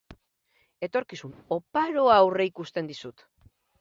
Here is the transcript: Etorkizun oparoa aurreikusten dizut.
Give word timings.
Etorkizun 0.87 1.35
oparoa 1.57 2.17
aurreikusten 2.23 2.91
dizut. 2.93 3.27